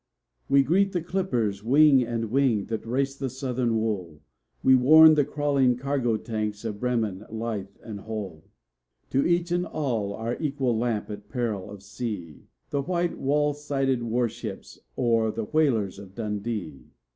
[0.49, 4.21] We greet the clippers wing and wing that race the Southern wool;
[4.63, 8.43] We warn the crawling cargo tanks of Bremen, Leith, and Hull;
[9.11, 13.53] To each and all our equal lamp at peril of the sea The white wall
[13.53, 16.87] sided war ships or the whalers of Dundee!